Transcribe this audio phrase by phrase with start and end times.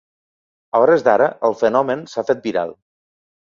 [0.77, 2.77] A hores d’ara, el fenomen s’ha fet viral.